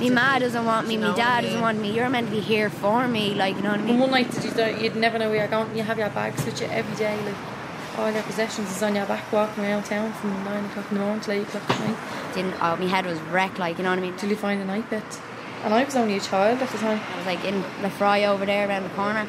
[0.00, 1.94] My ma doesn't want me, my know dad I doesn't want me.
[1.94, 3.98] You're meant to be here for me, like you know what I And mean.
[4.00, 5.76] one night you don't, you'd never know where you're going.
[5.76, 7.34] You have your bags with you every day, like
[7.98, 11.04] all your possessions is on your back, walking around town from nine o'clock in the
[11.04, 13.90] morning till eight o'clock at night Didn't oh, my head was wrecked, like you know
[13.90, 14.16] what I mean.
[14.16, 15.02] till you find a night bed.
[15.64, 17.00] And I was only a child at the time.
[17.12, 19.26] I was like in Lefroy over there around the corner.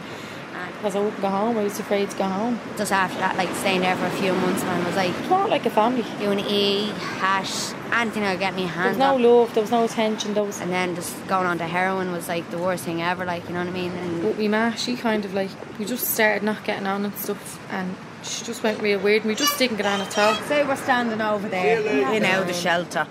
[0.56, 2.60] And Because I wouldn't go home, I was afraid to go home.
[2.78, 5.48] just after that, like staying there for a few months, man, was like It's more
[5.50, 6.06] like a family.
[6.20, 9.24] doing E, hash, anything that would get me There was no on.
[9.24, 12.28] love, there was no attention, there was And then just going on to heroin was
[12.28, 13.92] like the worst thing ever, like you know what I mean.
[13.92, 15.50] And But my ma, she kind of like,
[15.80, 19.30] we just started not getting on and stuff, and she just went real weird, and
[19.30, 20.36] we just didn't get on at all.
[20.48, 21.80] Say we're standing over there
[22.14, 23.08] in out the shelter,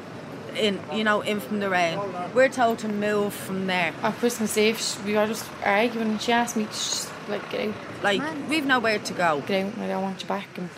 [0.56, 1.98] in you know in from the rain.
[2.34, 3.92] We're told to move from there.
[4.02, 7.48] On Christmas Eve, sh- we were just arguing, and she asked me to just, like,
[7.50, 9.42] get out, Like we've nowhere to go.
[9.46, 10.68] get out, and I don't want you back, and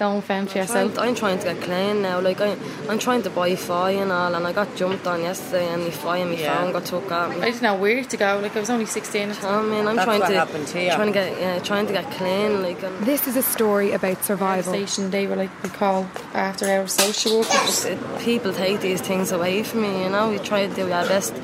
[0.00, 0.98] don't fend for I'm, yourself.
[0.98, 2.18] I'm trying to get clean now.
[2.20, 2.56] Like I,
[2.88, 5.90] I'm trying to buy fi and all, and I got jumped on yesterday, and my
[5.90, 6.56] fi and my Yeah.
[6.56, 7.40] phone got took at I me.
[7.42, 9.66] didn't know where to go, like, I was only 16 at the time.
[9.66, 10.90] I mean, I'm That's trying what to, happened to you.
[10.90, 12.62] trying to get, yeah, trying to get clean.
[12.62, 14.72] Like, and This is a story about survival.
[14.72, 17.86] station, they were like, we call after our social workers.
[18.24, 19.92] people take these things away from me.
[20.04, 21.34] You know, we try to do our best.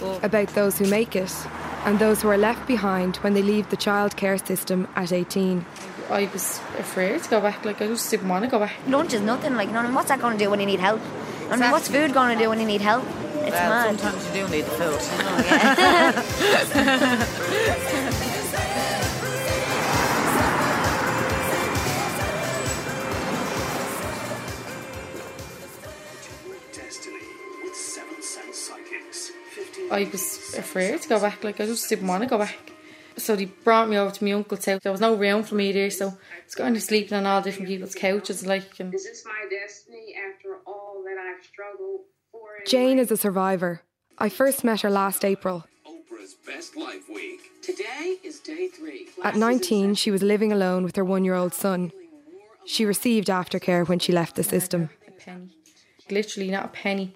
[0.00, 1.32] But About those who make it
[1.84, 5.64] and those who are left behind when they leave the childcare system at 18.
[6.10, 8.72] I was afraid to go back, like, I just didn't want to go back.
[8.86, 9.94] lunch is nothing, like you know what I mean.
[9.94, 11.00] What's that going to do when you need help?
[11.50, 13.04] I mean, what's food going to do when you need help?
[13.46, 13.98] It's Well, mad.
[14.00, 15.00] sometimes you do need the food.
[26.72, 27.20] Destiny
[27.64, 29.30] with Seven Sense Psychics.
[29.54, 32.72] 15 I was afraid to go back, like, I just didn't want to go back.
[33.18, 34.80] So they brought me over to my uncle's house.
[34.82, 37.40] There was no room for me there, so I was going to sleeping on all
[37.40, 42.00] different people's couches, like, and Is this my destiny after all that I've struggled
[42.30, 42.40] for?
[42.66, 43.82] Jane is a survivor.
[44.18, 45.64] I first met her last April.
[45.86, 47.40] Oprah's Best Life Week.
[47.62, 49.08] Today is day three.
[49.22, 51.92] At 19, she was living alone with her one year old son.
[52.66, 54.90] She received aftercare when she left the system.
[55.06, 55.56] a penny.
[56.10, 57.14] Literally not a penny.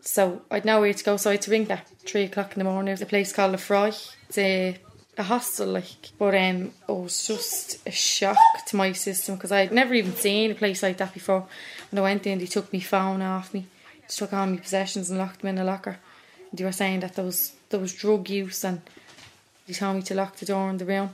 [0.00, 2.64] So I'd nowhere to go, so I had to ring at three o'clock in the
[2.64, 2.86] morning.
[2.86, 3.88] There's a place called Lefroy.
[4.28, 4.78] It's a,
[5.20, 6.10] a hostel, like.
[6.18, 8.36] But um, it was just a shock
[8.66, 11.46] to my system because I'd never even seen a place like that before.
[11.90, 13.66] And I went in, they took my phone off me,
[14.08, 15.98] took all my possessions and locked them in a locker.
[16.50, 18.80] And They were saying that there was there was drug use and
[19.66, 21.10] they told me to lock the door in the room.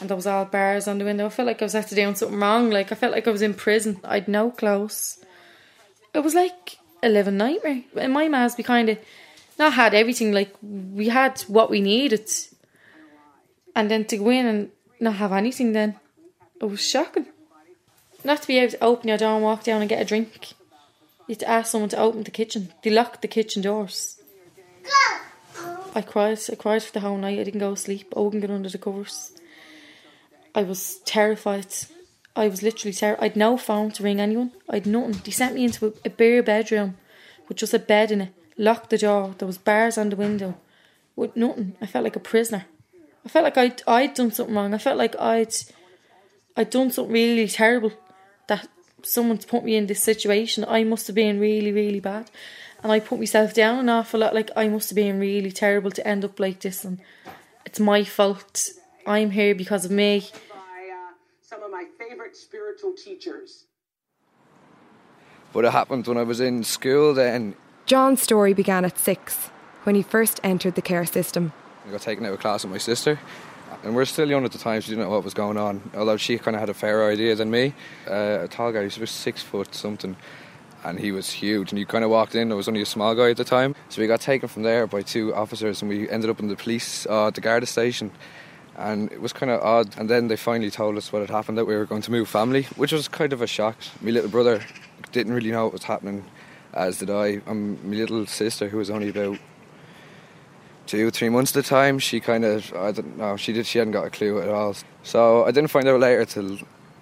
[0.00, 1.26] And there was all bars on the window.
[1.26, 2.70] I felt like I was actually doing something wrong.
[2.70, 4.00] Like I felt like I was in prison.
[4.02, 5.24] I'd no clothes.
[6.12, 7.82] It was like a living nightmare.
[7.96, 8.98] And my ma's we kind of
[9.58, 10.32] not had everything.
[10.32, 12.28] Like we had what we needed,
[13.74, 14.70] and then to go in and
[15.00, 15.96] not have anything, then
[16.60, 17.26] it was shocking.
[18.22, 20.52] Not to be able to open your door and walk down and get a drink.
[21.26, 22.72] You had to ask someone to open the kitchen.
[22.82, 24.20] They locked the kitchen doors.
[25.94, 26.38] I cried.
[26.50, 27.38] I cried for the whole night.
[27.38, 28.12] I didn't go to sleep.
[28.16, 29.32] I wouldn't get under the covers.
[30.54, 31.66] I was terrified.
[32.34, 33.24] I was literally terrified.
[33.24, 34.52] I'd no phone to ring anyone.
[34.68, 35.20] I'd nothing.
[35.24, 36.96] They sent me into a, a bare bedroom
[37.48, 38.32] with just a bed in it.
[38.56, 39.34] Locked the door.
[39.38, 40.56] There was bars on the window.
[41.14, 41.76] With nothing.
[41.80, 42.66] I felt like a prisoner.
[43.24, 44.74] I felt like I'd I'd done something wrong.
[44.74, 45.54] I felt like I'd
[46.56, 47.92] I'd done something really terrible.
[48.48, 48.68] That
[49.02, 50.64] someone's put me in this situation.
[50.68, 52.30] I must have been really, really bad.
[52.82, 54.34] And I put myself down an awful lot.
[54.34, 56.84] Like I must have been really terrible to end up like this.
[56.84, 57.00] And
[57.64, 58.70] it's my fault.
[59.06, 60.20] I'm here because of me.
[60.50, 63.64] by uh, some of my favorite spiritual teachers.
[65.52, 67.54] But it happened when I was in school then.
[67.86, 69.50] John's story began at six
[69.84, 71.52] when he first entered the care system.
[71.86, 73.18] I got taken out of class with my sister.
[73.82, 75.90] And we are still young at the time, she didn't know what was going on.
[75.94, 77.74] Although she kind of had a fairer idea than me.
[78.08, 80.16] Uh, a tall guy, he was about six foot something.
[80.82, 81.72] And he was huge.
[81.72, 83.74] And you kind of walked in, I was only a small guy at the time.
[83.90, 86.56] So we got taken from there by two officers and we ended up in the
[86.56, 88.10] police, uh, the Garda station.
[88.76, 89.98] And it was kind of odd.
[89.98, 92.28] And then they finally told us what had happened that we were going to move
[92.28, 93.76] family, which was kind of a shock.
[94.00, 94.64] My little brother
[95.12, 96.24] didn't really know what was happening,
[96.72, 97.42] as did I.
[97.46, 99.38] And my little sister, who was only about
[100.86, 103.78] two, three months at the time, she kind of, I don't know, she did, she
[103.78, 104.76] hadn't got a clue at all.
[105.02, 106.58] So I didn't find out later till,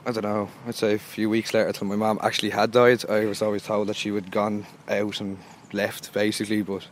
[0.06, 3.04] I don't know, I'd say a few weeks later till my mum actually had died.
[3.08, 5.38] I was always told that she had gone out and
[5.72, 6.86] left, basically, but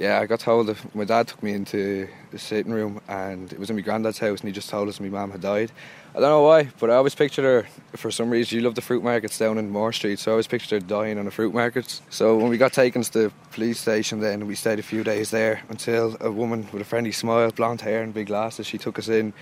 [0.00, 3.58] yeah, I got told that my dad took me into the sitting room and it
[3.58, 5.70] was in my granddad's house and he just told us my mum had died.
[6.14, 7.66] I don't know why, but I always pictured her,
[7.96, 10.46] for some reason, you love the fruit markets down in Moore Street, so I always
[10.46, 12.00] pictured her dying on the fruit markets.
[12.08, 15.30] So when we got taken to the police station then, we stayed a few days
[15.30, 18.98] there until a woman with a friendly smile, blonde hair and big glasses, she took
[18.98, 19.34] us in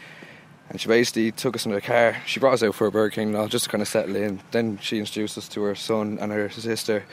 [0.70, 2.16] and she basically took us in her car.
[2.26, 4.16] She brought us out for a Burger King and all, just to kind of settle
[4.16, 4.40] in.
[4.50, 7.05] Then she introduced us to her son and her sister.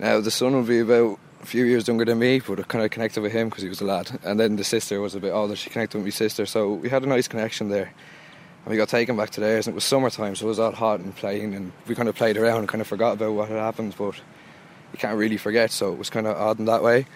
[0.00, 2.84] Now the son would be about a few years younger than me, but I kind
[2.84, 4.18] of connected with him because he was a lad.
[4.22, 5.56] And then the sister was a bit older.
[5.56, 7.92] She connected with my sister, so we had a nice connection there.
[8.64, 10.72] And we got taken back to theirs, and it was summertime, so it was all
[10.72, 13.48] hot and playing, and we kind of played around and kind of forgot about what
[13.48, 14.16] had happened, but
[14.92, 17.06] you can't really forget, so it was kind of odd in that way.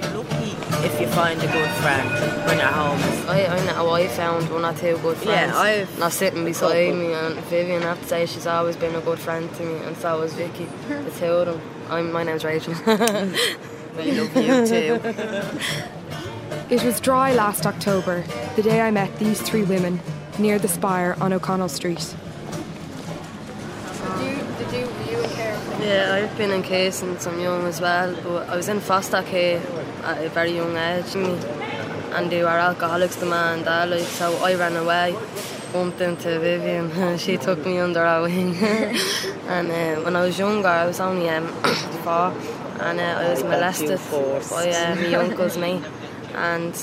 [0.00, 0.50] You're lucky
[0.86, 2.08] if you find a good friend
[2.46, 3.26] when you're homeless.
[3.28, 5.52] I, I know I found one or two good friends.
[5.52, 8.94] Yeah, I've- Not sitting beside me, and Vivian, I have to say, she's always been
[8.94, 10.66] a good friend to me, and so was Vicky.
[10.88, 11.60] the two of them.
[11.90, 12.74] I'm, my name's Rachel.
[13.94, 15.00] We love you too.
[16.70, 18.24] It was dry last October,
[18.56, 20.00] the day I met these three women
[20.38, 22.14] near the Spire on O'Connell Street.
[25.80, 29.22] Yeah, I've been in care since I'm young as well, but I was in foster
[29.22, 29.60] care
[30.04, 34.36] at a very young age, and they were alcoholics, the man and dad, like, so
[34.44, 35.16] I ran away,
[35.72, 38.56] bumped into Vivian, and she took me under her wing,
[39.48, 41.46] and uh, when I was younger, I was only um,
[42.04, 42.34] four,
[42.80, 44.00] and uh, I was molested
[44.50, 45.84] by uh, my uncle's mate,
[46.34, 46.74] and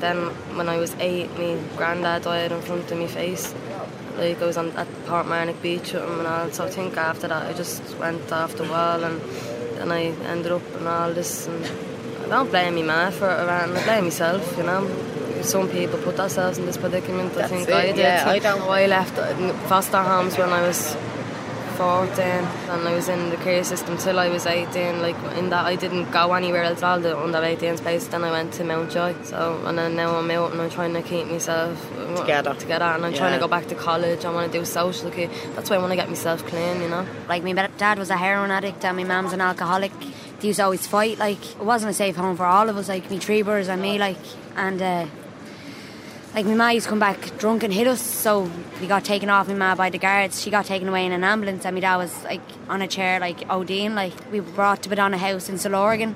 [0.00, 0.26] then
[0.56, 3.54] when I was eight, my granddad died in front of my face.
[4.16, 6.50] Like I was on at Portmarnock Beach with him and all.
[6.50, 9.20] So I think after that I just went off the wall and
[9.78, 11.46] then I ended up in all this.
[11.46, 11.68] And I
[12.28, 13.76] don't blame me man for it, around.
[13.76, 14.82] I blame myself, you know.
[15.42, 17.36] Some people put themselves in this predicament.
[17.36, 17.96] I think it, I did.
[17.98, 20.96] yeah, I don't- I left uh, foster homes when I was
[21.76, 22.18] 14
[22.72, 25.76] and I was in the care system till I was 18 like in that I
[25.76, 29.62] didn't go anywhere else all the under 18 space then I went to Mountjoy so
[29.64, 31.78] and then now I'm out and I'm trying to keep myself
[32.16, 32.54] Together.
[32.54, 35.30] together and I'm trying to go back to college I want to do social care
[35.54, 38.16] that's why I want to get myself clean you know Like my dad was a
[38.16, 39.92] heroin addict and my mum's an alcoholic.
[40.40, 41.18] They used to always fight.
[41.18, 42.88] Like it wasn't a safe home for all of us.
[42.88, 43.98] Like me three brothers and me.
[43.98, 44.18] Like
[44.56, 45.06] and uh,
[46.34, 48.00] like my ma used to come back drunk and hit us.
[48.00, 48.50] So
[48.80, 50.40] we got taken off my ma by the guards.
[50.40, 53.18] She got taken away in an ambulance and my dad was like on a chair
[53.20, 53.94] like ODing.
[53.94, 56.14] Like we were brought to Badonna House in Sulorgan.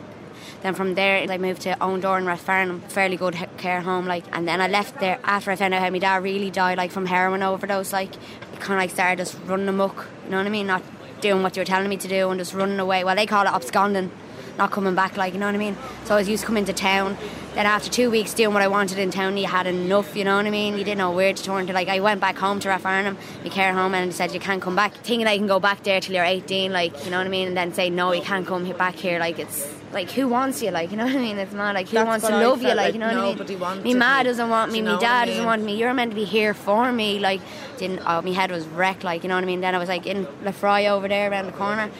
[0.62, 4.24] Then from there, I moved to Oundor in Rathfarnham, fairly good care home, like.
[4.32, 6.92] And then I left there after I found out how my dad really died, like
[6.92, 7.92] from heroin overdose.
[7.92, 8.12] Like,
[8.60, 10.06] kind of like started just running amok.
[10.24, 10.68] You know what I mean?
[10.68, 10.82] Not
[11.22, 13.04] doing what you were telling me to do and just running away.
[13.04, 14.10] Well, they call it absconding,
[14.58, 15.16] not coming back.
[15.16, 15.76] Like, you know what I mean?
[16.04, 17.16] So I was used to come into town.
[17.54, 20.16] Then after two weeks doing what I wanted in town, you had enough.
[20.16, 20.76] You know what I mean?
[20.76, 21.72] You didn't know where to turn to.
[21.72, 24.76] Like, I went back home to Rathfarnham, my care home, and said you can't come
[24.76, 24.94] back.
[24.94, 27.48] Thinking I can go back there till you're 18, like, you know what I mean?
[27.48, 29.18] And then say no, you can't come back here.
[29.18, 30.70] Like, it's like who wants you?
[30.70, 31.38] Like, you know what I mean?
[31.38, 32.68] It's not like who That's wants to I love you?
[32.68, 33.60] Like, like you know what I nobody mean?
[33.60, 34.24] wanted Me ma me.
[34.24, 34.82] doesn't want me.
[34.82, 35.76] My dad doesn't want me.
[35.76, 37.18] You're meant to be here for me.
[37.18, 37.40] Like,
[37.78, 38.00] didn't.
[38.06, 39.04] Oh, my head was wrecked.
[39.04, 39.60] Like, you know what I mean?
[39.60, 41.90] Then I was like in Lefroy over there around the corner,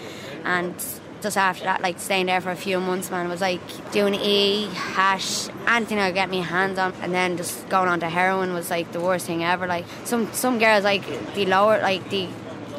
[0.45, 0.75] and
[1.21, 3.61] just after that, like staying there for a few months, man, was like
[3.93, 8.01] doing E, hash, anything I could get my hands on, and then just going on
[8.01, 9.67] to heroin was like the worst thing ever.
[9.67, 11.05] Like some some girls like
[11.35, 12.29] the lower like the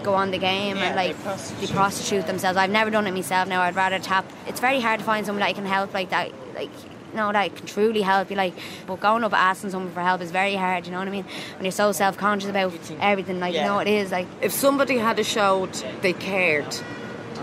[0.03, 1.69] go on the game Yeah, and like they prostitute.
[1.69, 2.57] they prostitute themselves.
[2.57, 3.47] I've never done it myself.
[3.47, 4.25] Now I'd rather tap.
[4.47, 6.31] It's very hard to find someone that can help like that.
[6.55, 6.69] Like
[7.11, 8.35] you know that can truly help you.
[8.35, 8.53] Like,
[8.87, 10.85] but going up asking someone for help is very hard.
[10.85, 11.25] You know what I mean?
[11.55, 13.67] When you're so self conscious about everything, like you Yeah.
[13.67, 16.75] know it is like If somebody had a showed they cared,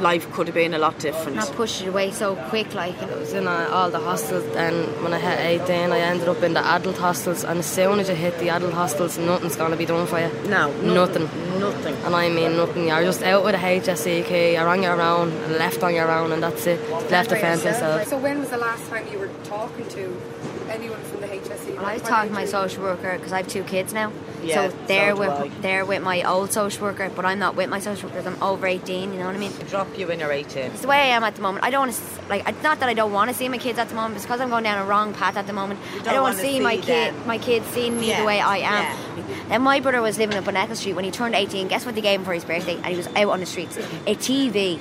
[0.00, 1.38] life could have been a lot different.
[1.38, 2.74] I pushed it away so quick.
[2.74, 6.28] Like I was in uh, all the hostels and when I hit 18 I ended
[6.28, 9.56] up in the adult hostels and as soon as you hit the adult hostels nothing's
[9.56, 11.24] going to be done for you No, nothing
[11.60, 11.94] Nothing.
[12.06, 15.82] and I mean nothing you're just out with a HSEK you're on your own left
[15.82, 16.80] on your own and that's it
[17.10, 20.16] left to fend for yourself So when was the last time you were talking to
[20.70, 21.76] anyone from the HSE?
[21.76, 24.12] Well, I was talking to my social worker because I have two kids now.
[24.42, 25.42] Yeah, so they're so do I.
[25.42, 28.28] with they're with my old social worker, but I'm not with my social worker.
[28.28, 29.12] I'm over 18.
[29.12, 29.52] You know what I mean?
[29.68, 30.62] Drop you in your 18.
[30.72, 31.64] It's the way I am at the moment.
[31.64, 32.48] I don't want to like.
[32.48, 34.16] It's not that I don't want to see my kids at the moment.
[34.16, 35.80] It's because I'm going down a wrong path at the moment.
[35.98, 38.26] don't I don't want to wanna see my kid, my kids seeing me Yeah, the
[38.26, 38.82] way I am.
[39.18, 39.24] yeah.
[39.48, 41.68] Then my brother was living up on Eccles Street when he turned 18.
[41.68, 42.76] Guess what they gave him for his birthday?
[42.76, 43.76] And he was out on the streets.
[44.06, 44.78] A TV.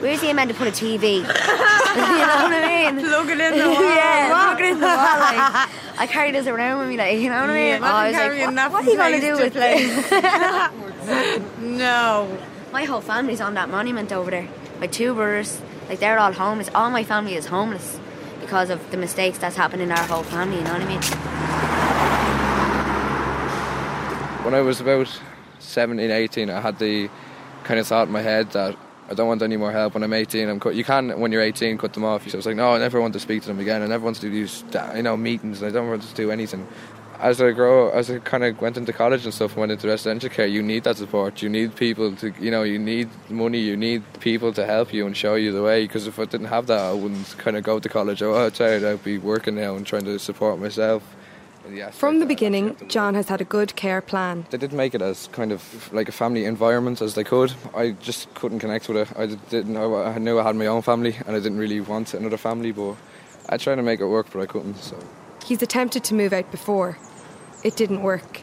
[0.00, 1.02] Where's he meant to put a TV?
[1.16, 3.04] you know what I mean?
[3.08, 3.82] Plug it in the wall.
[3.94, 4.96] yeah, plug it in the wall.
[4.96, 5.68] Like,
[6.00, 7.82] I carry this around with me, like you know what I mean?
[7.82, 9.52] Yeah, Oh, I was imagine like, carrying what, what are you going to do with
[9.54, 10.10] this?
[11.60, 12.38] No.
[12.72, 14.46] My whole family's on that monument over there.
[14.78, 16.68] My two brothers, like they're all homeless.
[16.74, 17.98] All my family is homeless
[18.40, 20.58] because of the mistakes that's happened in our whole family.
[20.58, 21.02] You know what I mean?
[24.44, 25.08] When I was about
[25.58, 27.10] 17, 18, I had the
[27.64, 28.76] kind of thought in my head that
[29.10, 29.94] I don't want any more help.
[29.94, 30.74] When I'm 18, I'm cut.
[30.74, 32.28] You can, when you're 18, cut them off.
[32.28, 33.82] So I was like, no, I never want to speak to them again.
[33.82, 35.62] I never want to do these, you know, meetings.
[35.62, 36.68] I don't want to do anything.
[37.18, 40.28] As I grow, as I kind of went into college and stuff, went into residential
[40.28, 41.42] care, you need that support.
[41.42, 43.58] You need people to, you know, you need money.
[43.58, 45.82] You need people to help you and show you the way.
[45.82, 48.22] Because if I didn't have that, I wouldn't kind of go to college.
[48.22, 48.84] Oh, I'm tired.
[48.84, 51.02] I'd be working now and trying to support myself
[51.70, 54.46] the From the beginning, actually have to John has had a good care plan.
[54.50, 57.52] They did make it as kind of like a family environment as they could.
[57.74, 59.18] I just couldn't connect with it.
[59.18, 60.02] I didn't know.
[60.02, 62.72] I knew I had my own family, and I didn't really want another family.
[62.72, 62.96] But
[63.48, 64.76] I tried to make it work, but I couldn't.
[64.76, 64.96] So
[65.44, 66.98] He's attempted to move out before.
[67.64, 68.42] It didn't work.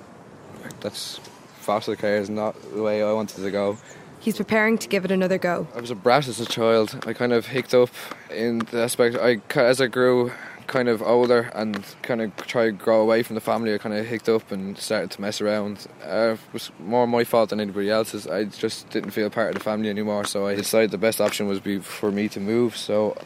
[0.82, 1.20] that's
[1.60, 3.78] foster care is not the way I wanted to go.
[4.20, 5.68] He's preparing to give it another go.
[5.76, 7.04] I was a brat as a child.
[7.06, 7.90] I kind of hicked up
[8.32, 9.16] in the aspect.
[9.18, 10.32] I as I grew
[10.68, 13.74] kind of older and kind of tried to grow away from the family.
[13.74, 15.88] I kind of hicked up and started to mess around.
[16.04, 18.28] Uh, it was more my fault than anybody else's.
[18.28, 20.26] I just didn't feel part of the family anymore.
[20.26, 22.76] So I decided the best option was be for me to move.
[22.76, 23.18] So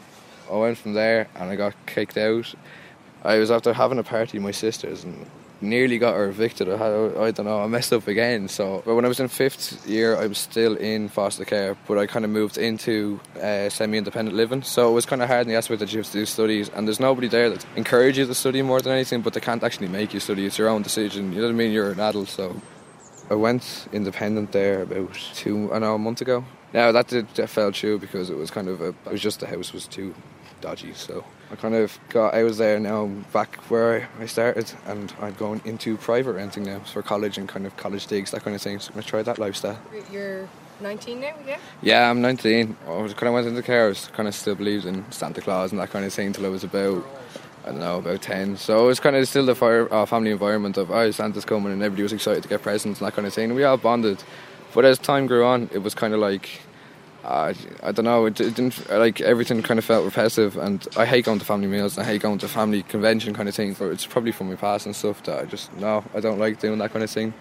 [0.50, 2.54] I went from there and I got kicked out.
[3.22, 5.26] I was after having a party with my sisters and
[5.60, 6.68] nearly got her evicted.
[6.68, 8.48] I, had, I don't know, I messed up again.
[8.48, 11.98] So, but when I was in fifth year, I was still in foster care, but
[11.98, 14.62] I kind of moved into uh, semi-independent living.
[14.62, 16.68] So it was kind of hard in the aspect that you have to do studies,
[16.70, 19.62] and there's nobody there that encourages you to study more than anything, but they can't
[19.62, 20.46] actually make you study.
[20.46, 21.32] It's your own decision.
[21.32, 21.72] You know what I mean?
[21.72, 22.60] You're an adult, so.
[23.30, 26.44] I went independent there about two, I know, a month ago.
[26.72, 29.46] Now that did that fell because it was kind of a, it was just the
[29.46, 30.14] house was too
[30.60, 30.92] dodgy.
[30.94, 35.34] So I kind of got, I was there now back where I started, and I'm
[35.34, 38.62] going into private renting now for college and kind of college digs, that kind of
[38.62, 38.78] thing.
[38.78, 39.78] So I'm gonna try that lifestyle.
[40.12, 40.48] You're
[40.80, 41.58] 19 now, yeah?
[41.82, 42.76] Yeah, I'm 19.
[42.86, 43.86] I was kind of went into care.
[43.86, 46.46] I was kind of still believed in Santa Claus and that kind of thing till
[46.46, 47.06] I was about.
[47.62, 48.56] I don't know, about 10.
[48.56, 51.72] So it was kind of still the fire, uh, family environment of, oh, Santa's coming,
[51.72, 53.50] and everybody was excited to get presents and that kind of thing.
[53.50, 54.24] And we all bonded.
[54.72, 56.62] But as time grew on, it was kind of like,
[57.24, 60.56] uh, I don't know, it, it didn't, like, everything kind of felt repetitive.
[60.56, 63.48] And I hate going to family meals, and I hate going to family convention kind
[63.48, 63.74] of thing.
[63.74, 66.60] But it's probably from my past and stuff that I just, no, I don't like
[66.60, 67.34] doing that kind of thing.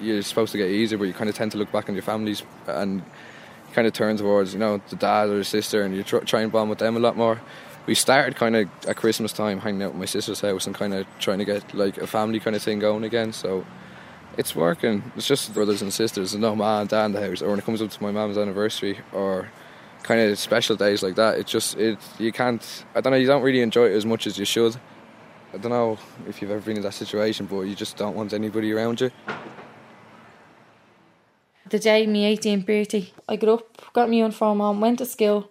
[0.00, 2.02] You're supposed to get easier, but you kind of tend to look back on your
[2.02, 5.94] families and you kind of turn towards, you know, the dad or the sister, and
[5.94, 7.40] you tr- try and bond with them a lot more
[7.86, 10.94] we started kind of at Christmas time hanging out at my sister's house and kind
[10.94, 13.32] of trying to get like a family kind of thing going again.
[13.32, 13.64] So
[14.40, 15.12] it's working.
[15.16, 16.32] It's just brothers and sisters.
[16.32, 17.42] There's no mom and dad in the house.
[17.42, 19.50] Or when it comes up to my mum's anniversary or
[20.02, 22.64] kind of special days like that, it just it you can't.
[22.94, 23.18] I don't know.
[23.18, 24.76] You don't really enjoy it as much as you should.
[25.52, 28.32] I don't know if you've ever been in that situation, but you just don't want
[28.32, 29.10] anybody around you.
[31.68, 35.50] The day me 18th birthday, I got up, got my uniform on, went to school,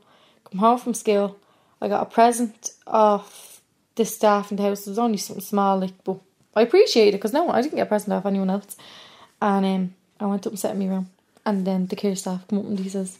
[0.50, 1.38] come home from school.
[1.82, 3.62] I got a present off
[3.96, 4.88] the staff in the house.
[4.88, 6.20] It was only something small, like, but
[6.56, 8.76] I appreciate it because no, I didn't get a present off anyone else.
[9.42, 11.10] And um, I went up and sat in my room,
[11.46, 13.18] and then the care staff come up and he says,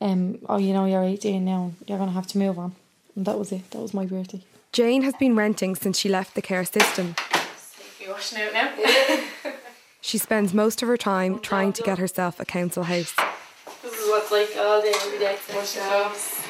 [0.00, 1.72] um, "Oh, you know, you're 18 now.
[1.86, 2.74] You're gonna have to move on."
[3.16, 3.70] And that was it.
[3.70, 4.42] That was my birthday.
[4.72, 7.14] Jane has been renting since she left the care system.
[8.00, 8.72] You washing out now?
[10.04, 13.14] She spends most of her time trying to get herself a council house.
[13.82, 15.38] this is what's like all day, every day.
[15.54, 16.41] Washing clothes.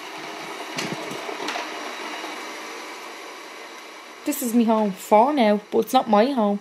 [4.24, 6.60] This is me home for now, but it's not my home.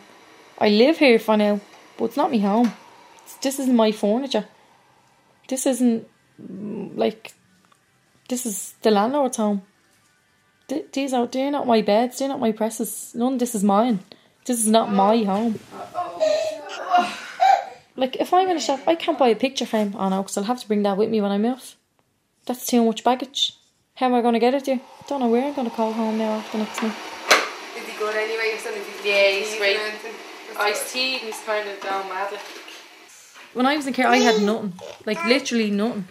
[0.57, 1.59] I live here for now,
[1.97, 2.73] but it's not my home.
[3.23, 4.45] It's, this isn't my furniture.
[5.47, 6.07] This isn't
[6.95, 7.33] like
[8.29, 9.61] this is the landlord's home.
[10.67, 12.19] Th- these are they're not my beds.
[12.19, 13.11] They're not my presses.
[13.13, 13.37] None.
[13.37, 13.99] This is mine.
[14.45, 15.59] This is not my home.
[17.95, 19.93] Like if I'm in a shop, I can't buy a picture frame.
[19.97, 21.75] Oh no, because I'll have to bring that with me when I move.
[22.45, 23.53] That's too much baggage.
[23.95, 24.81] How am I going to get it there?
[25.07, 27.10] Don't know where I'm going to call home now after next month.
[28.01, 28.49] Is he good anyway?
[28.49, 29.79] Your son, is he Yeah, he's great.
[30.59, 32.31] Iced tea, he's kind of down mad.
[32.31, 32.41] Like.
[33.53, 34.73] When I was in care, I had nothing.
[35.05, 36.07] Like literally nothing.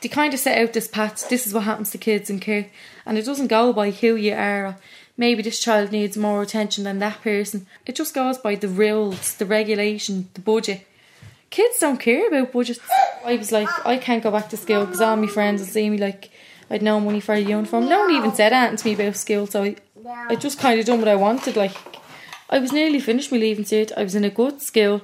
[0.00, 1.28] They kind of set out this path.
[1.28, 2.68] This is what happens to kids in care,
[3.06, 4.76] and it doesn't go by who you are.
[5.16, 7.66] Maybe this child needs more attention than that person.
[7.86, 10.86] It just goes by the rules, the regulation, the budget.
[11.50, 12.80] Kids don't care about budgets.
[13.24, 15.88] I was like, I can't go back to school because all my friends will see
[15.88, 16.30] me like
[16.68, 17.88] I'd no money for a uniform.
[17.88, 20.86] No one even said anything to me about school, so I, I just kind of
[20.86, 21.56] done what I wanted.
[21.56, 21.76] Like,
[22.50, 23.92] I was nearly finished my leaving cert.
[23.96, 25.00] I was in a good school.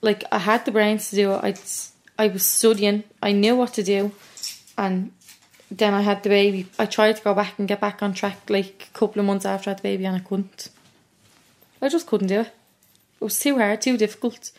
[0.00, 1.44] Like, I had the brains to do it.
[1.44, 1.54] I,
[2.24, 3.04] I was studying.
[3.22, 4.12] I knew what to do.
[4.76, 5.12] And
[5.70, 6.66] then I had the baby.
[6.78, 9.46] I tried to go back and get back on track like a couple of months
[9.46, 10.70] after I had the baby and I couldn't.
[11.80, 12.50] I just couldn't do it.
[13.20, 14.50] It was too hard, too difficult.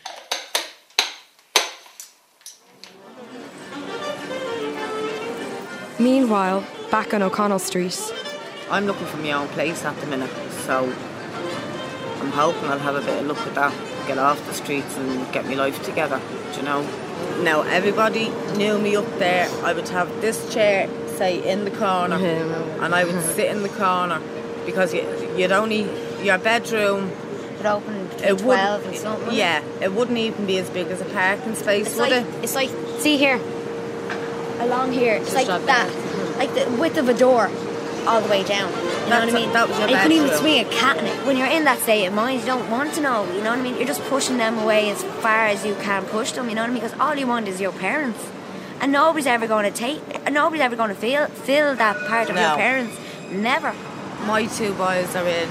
[5.98, 8.12] Meanwhile, back on O'Connell Street,
[8.70, 10.30] I'm looking for my own place at the minute,
[10.66, 10.84] so
[12.20, 13.72] I'm hoping I'll have a bit of luck with that.
[14.06, 16.20] Get off the streets and get my life together,
[16.52, 16.82] do you know?
[17.42, 19.48] Now, everybody knew me up there.
[19.64, 23.68] I would have this chair, say, in the corner, and I would sit in the
[23.68, 24.20] corner
[24.66, 25.02] because you,
[25.36, 25.86] you'd only,
[26.24, 27.10] your bedroom,
[27.60, 29.34] It opened it 12 would, and something.
[29.34, 32.44] yeah, it wouldn't even be as big as a parking space, It's would like, it?
[32.44, 33.38] it's like, see here,
[34.60, 37.48] along here, it's like like that, like the width of a door,
[38.06, 38.70] all the way down.
[38.70, 39.52] You know what I mean?
[39.52, 41.26] that was your you couldn't even swing a cat in it.
[41.26, 43.24] When you're in that state of mind, you don't want to know.
[43.32, 43.76] You know what I mean?
[43.76, 46.48] You're just pushing them away as far as you can push them.
[46.48, 46.82] You know what I mean?
[46.82, 48.18] Because all you want is your parents,
[48.80, 50.02] and nobody's ever going to take.
[50.24, 52.96] and Nobody's ever going to feel feel that part of your parents.
[53.30, 53.72] Never.
[54.26, 55.48] My two boys are in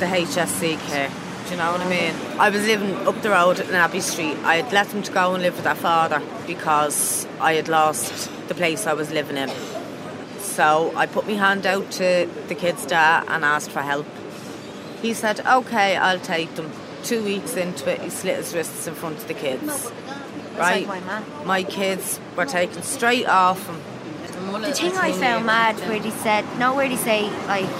[0.00, 1.10] the HSE care.
[1.44, 2.14] Do you know what I mean?
[2.38, 4.36] I was living up the road in Abbey Street.
[4.44, 8.30] I had let them to go and live with their father because I had lost
[8.48, 9.50] the place I was living in.
[10.60, 14.06] So I put my hand out to the kid's dad and asked for help.
[15.00, 16.70] He said, "Okay, I'll take them."
[17.02, 19.90] Two weeks into it, he slit his wrists in front of the kids.
[20.58, 23.78] Right, like my my kids were taken straight off him.
[24.60, 27.70] The thing I found mad where they said, no, where they say like.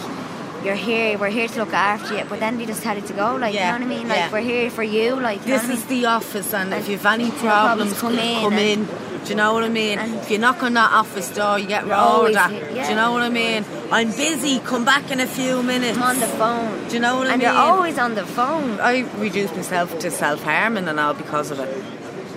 [0.64, 1.16] You're here.
[1.16, 3.36] We're here to look after you, but then they just tell you to go.
[3.36, 4.08] Like Yeah, you know what I mean?
[4.08, 4.30] Like yeah.
[4.34, 5.08] we're here for you.
[5.28, 6.02] Like This what I is mean?
[6.02, 8.88] the office, and if you've any if you have problems, problems, come in come and-
[8.90, 9.09] in.
[9.24, 9.98] Do you know what I mean?
[9.98, 12.50] And- if you knock on that office door, you get rolled at.
[12.52, 12.84] yeah.
[12.84, 13.64] Do you know what I mean?
[13.92, 14.58] I'm busy.
[14.60, 15.96] Come back in a few minutes.
[15.98, 16.88] I'm on the phone.
[16.88, 17.32] Do you know what I mean?
[17.34, 18.80] and you're always on the phone.
[18.80, 21.68] I reduced myself to self harming and all because of it.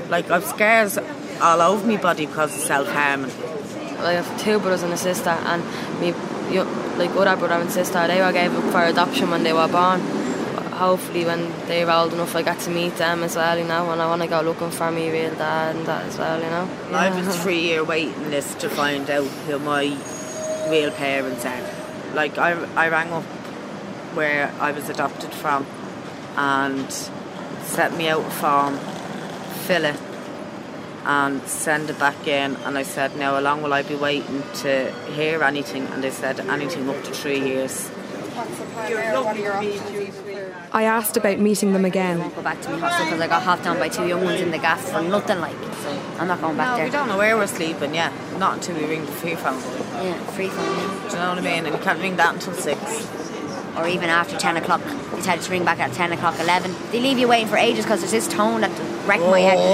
[0.09, 0.97] Like I've scars
[1.41, 3.31] all over my body because of self harming.
[3.99, 5.63] I have two brothers and a sister, and
[6.01, 6.07] me,
[6.53, 6.63] you,
[6.97, 10.01] like other brother and sister, they were gave up for adoption when they were born.
[10.83, 13.89] Hopefully, when they were old enough, I get to meet them as well, you know.
[13.91, 16.49] And I want to go looking for me real dad and that as well, you
[16.49, 16.67] know.
[16.91, 19.83] I have a three year waiting list to find out who my
[20.69, 21.69] real parents are.
[22.13, 23.23] Like I, I rang up
[24.13, 25.65] where I was adopted from
[26.35, 26.91] and
[27.63, 28.77] set me out a form,
[29.65, 29.99] fill it
[31.05, 34.43] and send it back in and I said now how long will I be waiting
[34.63, 37.89] to hear anything and they said anything up to three years.
[40.75, 42.17] I asked about meeting them again.
[42.35, 44.49] Go back to my hostel because I got hopped on by two young ones in
[44.51, 45.55] the gaff for nothing like.
[45.81, 46.85] So I'm not going back No, there.
[46.85, 48.11] we don't know where we're sleeping yeah.
[48.39, 49.59] not until we ring the free phone.
[50.03, 50.65] Yeah, free phone.
[50.65, 51.07] yeah.
[51.09, 51.65] Do you know what I mean?
[51.65, 52.79] And you can't ring that until six.
[53.77, 54.81] Or even after 10 o'clock.
[54.83, 56.73] They tell you to ring back at 10 o'clock, 11.
[56.91, 58.71] They leave you waiting for ages because there's this tone that
[59.05, 59.57] wreck my head.
[59.59, 59.73] Oh,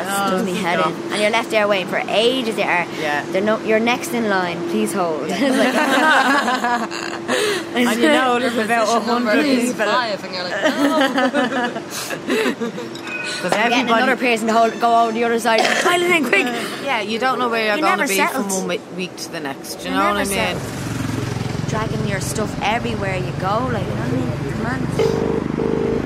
[0.00, 0.92] it does me head in.
[1.12, 2.56] And you're left there waiting for ages.
[2.56, 2.86] You are.
[3.00, 3.24] Yeah.
[3.30, 4.58] They're no, you're next in line.
[4.70, 5.26] Please hold.
[5.28, 5.74] It's like,
[7.76, 9.74] And you know there's about a hundred people.
[9.84, 11.72] Five, and you're like, oh.
[13.40, 15.60] Because getting another person to hold, go over the other side.
[15.82, 16.44] Pile it in quick.
[16.84, 18.50] yeah, you don't know where you're You going to be settled.
[18.52, 19.76] from one week to the next.
[19.76, 20.58] Do you You're know what I mean?
[20.58, 21.68] settled.
[21.70, 23.68] Dragging your stuff everywhere you go.
[23.72, 24.52] Like, you know what I mean?
[24.52, 26.00] Come on.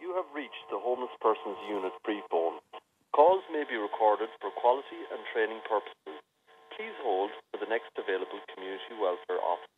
[0.00, 1.10] You have reached the homeless
[1.42, 2.58] persons unit free phone.
[3.14, 6.20] Calls may be recorded for quality and training purposes.
[6.76, 9.68] Please hold for the next available community welfare officer.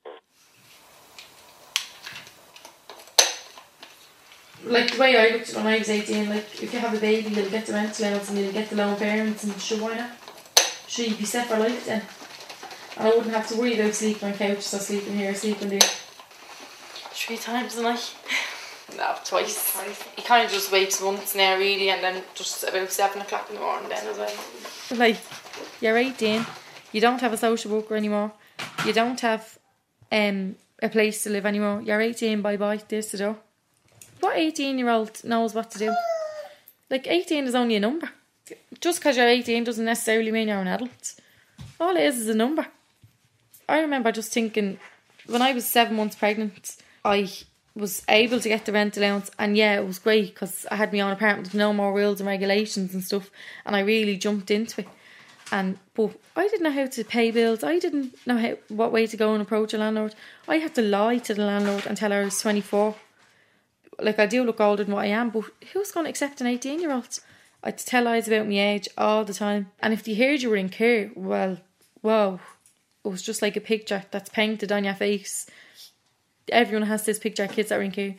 [4.65, 7.01] like the way I looked at when I was 18, like if you have a
[7.01, 9.97] baby, you'll get the rent allowance and you'll get the lone parents, and sure, why
[9.97, 10.11] not?
[10.87, 12.03] Sure, you'd be set for life then.
[12.97, 15.81] And I wouldn't have to worry about sleeping on couches or sleeping here, sleeping there.
[17.11, 18.15] Three times a night.
[19.03, 19.77] No, twice.
[20.15, 23.57] He kind of just wakes once now, really, and then just about seven o'clock in
[23.57, 24.33] the morning then as well.
[24.97, 25.17] Like,
[25.81, 26.47] you're 18,
[26.93, 28.31] you don't have a social worker anymore,
[28.87, 29.59] you don't have
[30.13, 31.83] um a place to live anymore.
[31.83, 33.39] You're 18, bye bye, there's the door.
[34.21, 35.93] What 18 year old knows what to do?
[36.89, 38.09] Like, 18 is only a number.
[38.81, 41.15] Just because you're 18 doesn't necessarily mean you're an adult.
[41.81, 42.69] All it is is a number.
[43.69, 44.79] I remember just thinking,
[45.27, 47.29] when I was seven months pregnant, I
[47.75, 50.93] was able to get the rent allowance, and yeah, it was great because I had
[50.93, 53.31] my own apartment with no more rules and regulations and stuff,
[53.65, 54.89] and I really jumped into it.
[55.51, 57.63] And but I didn't know how to pay bills.
[57.63, 60.15] I didn't know how what way to go and approach a landlord.
[60.49, 62.95] I had to lie to the landlord and tell her I was twenty four.
[63.99, 66.47] Like I do look older than what I am, but who's going to accept an
[66.47, 67.21] eighteen year old?
[67.65, 69.71] i'd tell lies about my age all the time.
[69.81, 71.59] And if they heard you were in care, well,
[72.01, 72.41] whoa,
[73.05, 75.47] it was just like a picture that's painted on your face.
[76.49, 78.15] Everyone has this picture of kids that are in care.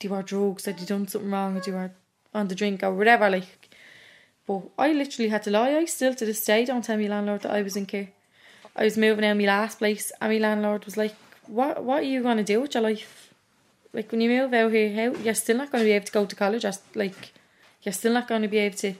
[0.00, 1.92] They were drugs, that they done something wrong, they were
[2.34, 3.28] on the drink or whatever.
[3.30, 3.74] Like,
[4.46, 5.76] but I literally had to lie.
[5.76, 8.08] I still to this day don't tell my landlord that I was in care.
[8.74, 11.14] I was moving out of my last place, and my landlord was like,
[11.46, 11.84] "What?
[11.84, 13.32] What are you gonna do with your life?
[13.92, 16.24] Like when you move out here, how you're still not to be able to go
[16.24, 16.64] to college?
[16.64, 17.32] Or, like,
[17.82, 18.94] you're still not to be able to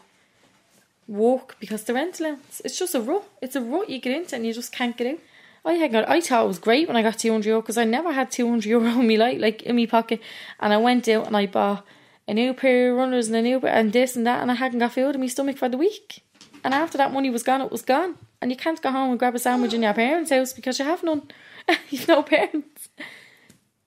[1.06, 2.60] walk because the rent allowance.
[2.64, 3.24] It's just a rut.
[3.40, 5.20] It's a rut you get into, and you just can't get out.
[5.64, 7.78] I had got, I thought it was great when I got two hundred euro because
[7.78, 10.20] I never had two hundred euro in my life, like in my pocket,
[10.58, 11.84] and I went out and I bought
[12.26, 14.54] a new pair of runners and a new pair and this and that, and I
[14.54, 16.22] hadn't got food in my stomach for the week.
[16.62, 19.18] And after that money was gone, it was gone, and you can't go home and
[19.18, 21.22] grab a sandwich in your parents' house because you have none.
[21.90, 22.88] You've no parents.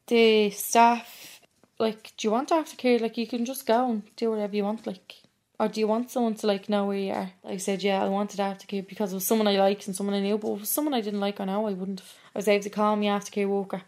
[0.07, 1.41] The staff,
[1.79, 2.99] like, do you want aftercare?
[2.99, 4.85] Like, you can just go and do whatever you want.
[4.85, 5.22] Like,
[5.59, 7.31] or do you want someone to like know where you are?
[7.45, 10.19] I said, yeah, I wanted aftercare because it was someone I liked and someone I
[10.19, 10.37] knew.
[10.37, 11.99] But if it was someone I didn't like or know, I wouldn't.
[11.99, 12.13] Have.
[12.35, 13.83] I was able to call me aftercare worker.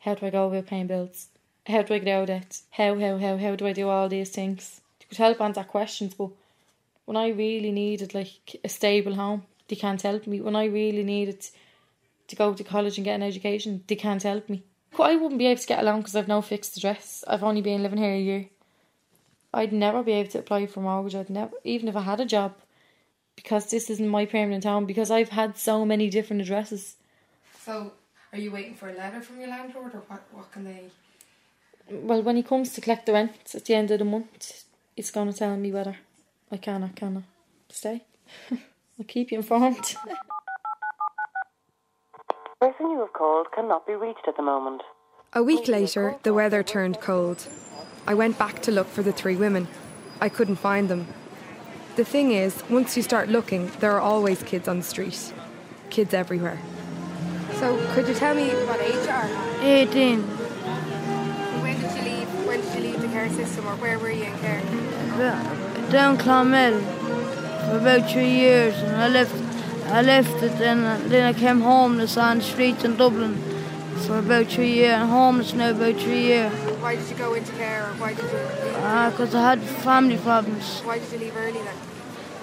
[0.00, 1.28] How do I go about paying bills?
[1.66, 2.60] How do I get out of it?
[2.70, 4.80] How, how, how, how do I do all these things?
[4.98, 6.30] They could help answer questions, but
[7.04, 10.40] when I really needed like a stable home, they can't help me.
[10.40, 11.44] When I really needed
[12.28, 14.62] to go to college and get an education, they can't help me.
[14.98, 17.24] I wouldn't be able to get along because I've no fixed address.
[17.26, 18.48] I've only been living here a year.
[19.52, 21.14] I'd never be able to apply for a mortgage.
[21.14, 22.54] I'd never, even if I had a job,
[23.36, 24.86] because this isn't my permanent home.
[24.86, 26.96] Because I've had so many different addresses.
[27.60, 27.92] So,
[28.32, 30.22] are you waiting for a letter from your landlord, or what?
[30.32, 30.84] What can they?
[31.90, 35.10] Well, when he comes to collect the rent at the end of the month, he's
[35.10, 35.96] going to tell me whether
[36.52, 37.24] I can or cannot
[37.68, 38.04] stay.
[38.50, 39.96] I'll keep you informed.
[42.60, 44.82] person you have called cannot be reached at the moment.
[45.32, 47.46] A week later, the weather turned cold.
[48.06, 49.68] I went back to look for the three women.
[50.20, 51.06] I couldn't find them.
[51.96, 55.32] The thing is, once you start looking, there are always kids on the street.
[55.90, 56.58] Kids everywhere.
[57.54, 59.28] So, could you tell me what age you are?
[59.60, 60.22] 18.
[61.62, 62.28] When did you leave?
[62.46, 64.62] When did you leave the care system, or where were you in care?
[65.90, 66.80] Down Clonmel
[67.68, 69.34] for about three years, and I left.
[69.86, 73.34] I left it, and then I came homeless on the streets in Dublin
[74.06, 74.94] for about three years.
[74.94, 76.69] And homeless now about three years.
[76.80, 78.76] Why did you go into care, or why did you leave?
[78.78, 80.80] Ah, because I had family problems.
[80.80, 81.76] Why did you leave early then?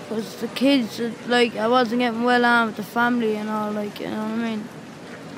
[0.08, 4.00] Because the kids, like, I wasn't getting well on with the family and all, like,
[4.00, 4.69] you know what I mean?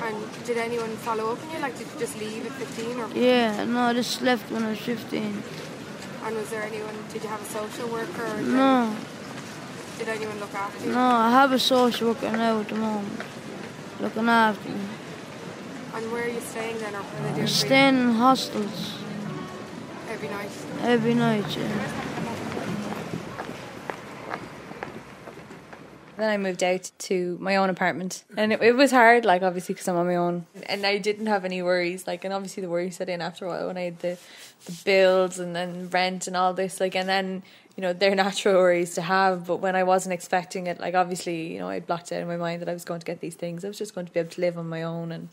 [0.02, 1.58] And did anyone follow up on you?
[1.60, 3.00] Like, did you just leave at 15?
[3.00, 3.08] Or?
[3.14, 5.42] Yeah, no, I just left when I was 15.
[6.24, 8.24] And was there anyone, did you have a social worker?
[8.26, 8.94] Or No,
[9.98, 10.92] Did anyone look after you?
[10.92, 13.20] no, I have a social worker now at the moment,
[14.00, 14.80] looking after me.
[16.00, 18.96] And where are you staying then, or are they doing I'm staying in hostels
[20.08, 20.50] every night?
[20.80, 22.10] every night, yeah.
[26.16, 29.74] Then I moved out to my own apartment, and it, it was hard, like obviously
[29.74, 32.06] because I'm on my own, and I didn't have any worries.
[32.06, 34.16] Like, and obviously the worries set in after a while when I had the,
[34.64, 36.80] the bills and then rent and all this.
[36.80, 37.42] Like, and then
[37.76, 41.52] you know they're natural worries to have, but when I wasn't expecting it, like obviously
[41.52, 43.20] you know I'd blocked it out in my mind that I was going to get
[43.20, 43.66] these things.
[43.66, 45.28] I was just going to be able to live on my own, and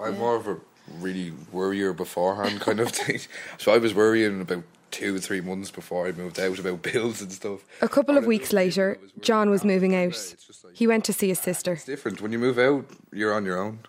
[0.00, 0.56] I'm more of a
[0.98, 3.20] really worrier beforehand kind of thing.
[3.58, 7.20] So I was worrying about two, or three months before I moved out about bills
[7.20, 7.60] and stuff.
[7.80, 10.34] A couple of weeks later, John was moving out.
[10.72, 11.74] He went to see his sister.
[11.74, 12.20] It's different.
[12.20, 13.80] When you move out, you're on your own.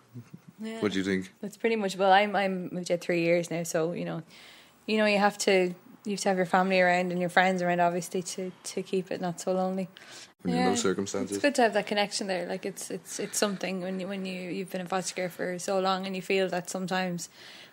[0.62, 0.80] Yeah.
[0.80, 1.34] What do you think?
[1.42, 1.96] That's pretty much.
[1.98, 4.22] Well, I'm I'm moved out three years now, so you know,
[4.86, 5.74] you know, you have to
[6.06, 9.12] you have to have your family around and your friends around, obviously, to to keep
[9.12, 9.90] it not so lonely.
[10.42, 11.38] When you're in those circumstances.
[11.38, 12.48] It's good to have that connection there.
[12.48, 15.60] Like it's it's it's something when you when you you've been in foster care for
[15.60, 17.30] so long and you feel that sometimes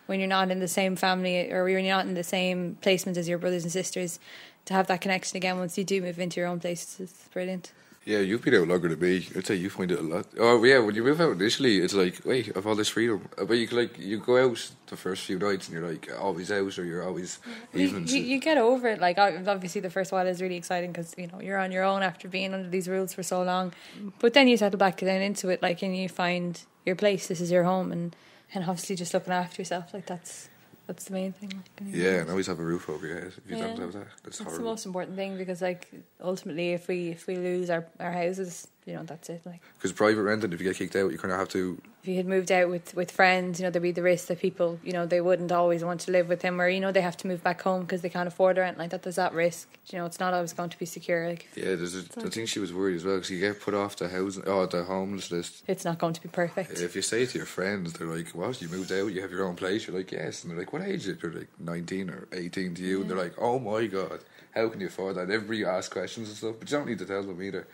[0.07, 3.17] when you're not in the same family or when you're not in the same placement
[3.19, 4.19] as your brothers and sisters,
[4.69, 7.73] to have that connection again once you do move into your own place is brilliant.
[8.05, 9.27] Yeah, you've been out longer than me.
[9.37, 10.27] I'd say you find it a lot.
[10.39, 13.29] Oh yeah, when you move out initially, it's like wait, I've all this freedom.
[13.37, 16.51] Uh, But you like you go out the first few nights and you're like always
[16.51, 17.39] out or you're always
[17.75, 19.01] You, you, you get over it.
[19.01, 22.03] Like obviously, the first while is really exciting because you know you're on your own
[22.03, 23.73] after being under these rules for so long.
[24.21, 27.27] But then you settle back down into it, like, and you find your place.
[27.27, 28.17] This is your home, and
[28.55, 29.93] and obviously just looking after yourself.
[29.93, 30.49] Like that's
[30.89, 31.51] that's the main thing.
[31.81, 33.33] Like, yeah, and always have a roof over your head.
[33.37, 33.69] If you Yeah.
[33.69, 35.89] don't have that, that's That's the most important thing because, like,
[36.21, 39.43] ultimately, if we if we lose our our houses, you know, that's it.
[39.45, 41.81] Like, Because private renting, if you get kicked out, you kind of have to.
[42.03, 44.41] if you had moved out with with friends, you know, there'd be the risk that
[44.41, 47.03] people, you know, they wouldn't always want to live with him, or you know, they
[47.03, 48.79] have to move back home because they can't afford rent.
[48.79, 49.69] Like that, there's that risk.
[49.91, 51.29] You know, it's not always going to be secure.
[51.29, 53.75] Like, Yeah, there's a, I think she was worried as well because you get put
[53.75, 55.65] off the housing, oh, the homeless list.
[55.67, 56.81] it's not going to be perfect.
[56.81, 58.63] If you say to your friends, they're like, "What?
[58.63, 59.13] You moved out?
[59.13, 61.23] You have your own place?" You're like, "Yes," and they're like, "What age?" is it?"
[61.23, 64.21] You're like, 19 or 18 to you, and they're like, "Oh my god,
[64.55, 66.99] how can you afford that?" And everybody asks questions and stuff, but you don't need
[67.01, 67.67] to tell them either.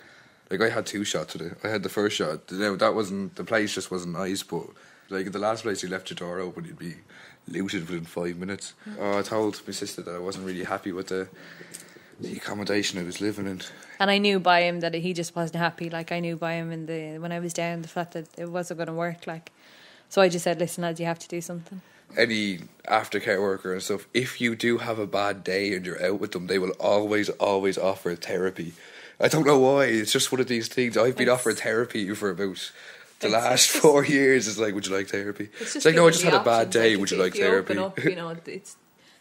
[0.50, 1.54] Like I had two shots today.
[1.62, 2.50] I had the first shot.
[2.52, 4.42] Now that wasn't the place; just wasn't nice.
[4.42, 4.66] But
[5.10, 6.96] like the last place, you left your door open, you'd be
[7.48, 8.74] looted within five minutes.
[8.88, 8.96] Mm.
[9.00, 11.28] Oh, I told my sister that I wasn't really happy with the
[12.20, 13.60] the accommodation I was living in.
[13.98, 15.90] And I knew by him that he just wasn't happy.
[15.90, 18.50] Like I knew by him in the when I was down the fact that it
[18.50, 19.26] wasn't going to work.
[19.26, 19.50] Like,
[20.08, 21.80] so I just said, "Listen, lads, you have to do something."
[22.16, 26.20] any aftercare worker and stuff, if you do have a bad day and you're out
[26.20, 28.72] with them, they will always, always offer therapy.
[29.20, 29.84] I don't know why.
[29.84, 30.96] It's just one of these things.
[30.96, 32.70] I've been offered therapy for about
[33.20, 34.48] the last just- four years.
[34.48, 35.48] It's like, would you like therapy?
[35.60, 36.92] It's It's, like, no, I just had a bad day.
[36.92, 37.78] like, would you like you therapy?
[37.78, 38.76] Open up, you know, it's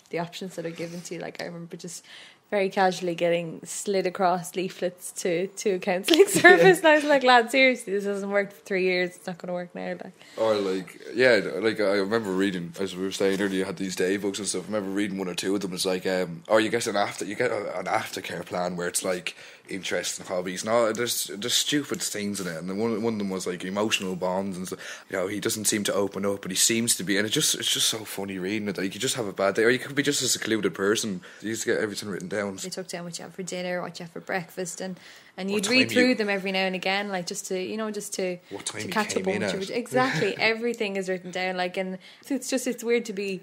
[0.09, 1.19] the options that are given to you.
[1.21, 2.05] Like I remember just
[2.51, 6.79] very casually getting slid across leaflets to to a counselling service.
[6.79, 9.15] and I was like, lad, seriously, this hasn't worked for three years.
[9.15, 9.93] It's not going to work now.
[10.03, 13.77] Like, Or like, yeah, like I remember reading as we were saying earlier, you had
[13.77, 14.63] these day books and stuff.
[14.63, 15.73] I remember reading one or two of them.
[15.73, 19.03] It's like, um, or you get an after, you get an aftercare plan where it's
[19.03, 19.35] like
[19.69, 20.65] interests and hobbies.
[20.65, 24.15] No, there's there's stupid things in it, and one one of them was like emotional
[24.15, 25.05] bonds and stuff.
[25.09, 27.29] You know, he doesn't seem to open up, but he seems to be, and it
[27.29, 28.77] just it's just so funny reading it.
[28.77, 30.73] Like you could just have a bad day, or you could be just a secluded
[30.73, 31.21] person.
[31.41, 32.57] You used to get everything written down.
[32.57, 34.99] they took down what you have for dinner, what you have for breakfast, and
[35.37, 37.89] and you'd read through you- them every now and again, like just to you know
[37.91, 41.57] just to to catch up on what you exactly everything is written down.
[41.57, 43.41] Like and so it's just it's weird to be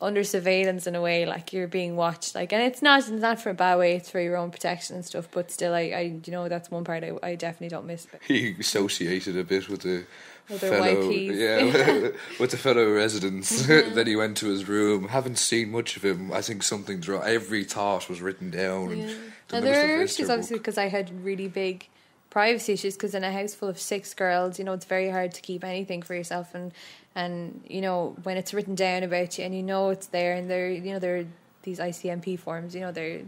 [0.00, 2.34] under surveillance in a way, like you're being watched.
[2.34, 4.96] Like and it's not it's not for a bad way, it's for your own protection
[4.96, 5.28] and stuff.
[5.30, 8.06] But still, I, I you know that's one part I, I definitely don't miss.
[8.12, 10.04] But He associated a bit with the
[10.48, 13.62] With fellow, yeah, with the fellow residents.
[13.66, 13.94] Mhm.
[13.94, 15.08] then he went to his room.
[15.08, 16.32] Haven't seen much of him.
[16.32, 17.22] I think something's wrong.
[17.24, 18.92] Every thought was written down.
[18.92, 19.14] And Yeah.
[19.48, 21.86] the And there are issues, obviously, because I had really big
[22.30, 22.94] privacy issues.
[22.94, 25.64] Because in a house full of six girls, you know, it's very hard to keep
[25.64, 26.54] anything for yourself.
[26.54, 26.72] And
[27.14, 30.50] and you know, when it's written down about you, and you know it's there, and
[30.50, 31.26] there, you know, there are
[31.62, 32.74] these ICMP forms.
[32.74, 33.22] You know, they're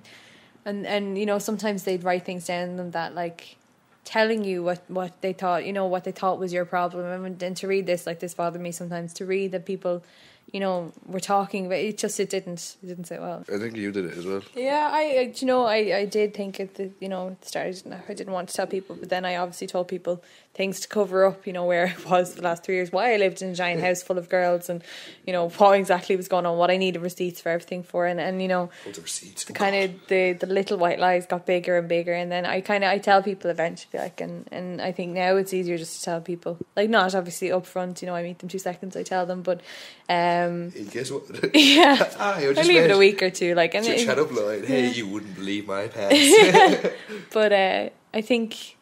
[0.65, 3.57] and and you know, sometimes they'd write things down them that like
[4.05, 7.43] telling you what what they thought you know what they thought was your problem and,
[7.43, 10.03] and to read this like this bothered me sometimes to read that people
[10.53, 13.77] you know were talking but it just it didn't it didn't sit well I think
[13.77, 14.43] you did it as well.
[14.55, 16.93] yeah, I, I you know I, I did think it.
[17.01, 19.25] you know at the start I didn't, I didn't want to tell people, but then
[19.25, 22.65] I obviously told people things to cover up you know where I was the last
[22.65, 24.83] three years, why I lived in a giant house full of girls, and
[25.27, 28.21] you know what exactly was going on, what I needed receipts for everything for, and
[28.21, 29.45] and you know the receipts.
[29.45, 32.61] the kind of the the little white lies got bigger and bigger, and then I
[32.63, 35.99] kind of I tell people eventually like, and and I think now it's easier just
[36.01, 38.97] to tell people like not obviously up front, you know I meet them two seconds
[38.97, 39.61] I tell them, but
[40.09, 41.23] um Hey, guess what?
[41.55, 44.65] yeah Hi, I leave it a week or two like and it- chat up line.
[44.71, 44.91] Hey, Yeah.
[44.91, 46.87] you wouldn't believe my past.
[47.33, 48.77] but uh, I think,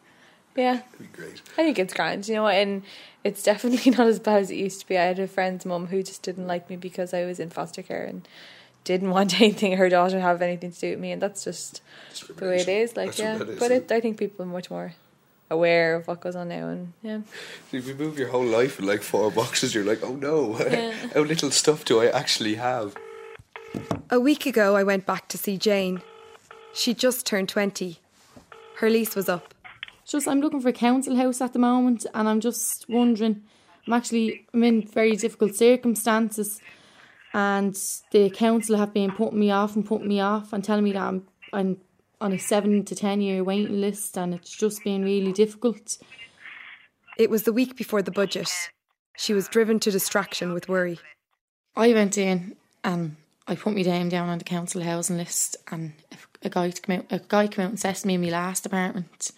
[0.55, 1.41] yeah, be great.
[1.57, 2.83] I think it's grand, you know, and
[3.23, 4.97] it's definitely not as bad as it used to be.
[4.97, 7.81] I had a friend's mum who just didn't like me because I was in foster
[7.81, 8.27] care and
[8.83, 11.81] didn't want anything her daughter to have anything to do with me, and that's just
[12.35, 12.95] the way it is.
[12.95, 13.77] Like, That's yeah, what that is, but yeah.
[13.77, 14.93] it, I think people are much more
[15.51, 17.21] aware of what goes on now, and yeah.
[17.71, 20.91] If you move your whole life in like four boxes, you're like, oh no, Yeah.
[21.13, 22.95] how little stuff do I actually have?
[24.09, 26.01] A week ago, I went back to see Jane.
[26.73, 27.99] She'd just turned 20.
[28.77, 29.53] Her lease was up.
[30.09, 33.43] Just I'm looking for a council house at the moment, and I'm just wondering.
[33.85, 36.59] I'm actually I'm in very difficult circumstances,
[37.33, 37.77] and
[38.11, 41.03] the council have been putting me off and putting me off and telling me that
[41.03, 41.77] I'm I'm
[42.19, 45.97] on a seven to ten year waiting list, and it's just been really difficult.
[47.17, 48.49] It was the week before the budget.
[49.15, 50.99] She was driven to distraction with worry.
[51.75, 53.17] I went in and
[53.47, 55.93] I put me name down on the council housing list, and
[56.41, 58.65] a guy to come out, a guy came out and assessed me in my last
[58.65, 59.31] apartment,